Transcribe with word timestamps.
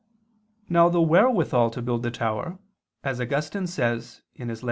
Now 0.67 0.89
the 0.89 0.99
wherewithal 0.99 1.69
to 1.69 1.79
build 1.83 2.01
the 2.01 2.09
tower, 2.09 2.57
as 3.03 3.21
Augustine 3.21 3.67
says 3.67 4.23
(Ep. 4.35 4.57